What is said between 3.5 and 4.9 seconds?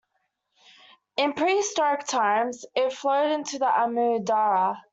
the Amu Darya.